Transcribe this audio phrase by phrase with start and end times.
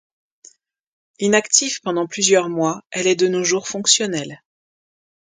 [1.19, 4.41] Inactive pendant plusieurs mois, elle est de nos jours fonctionnelle.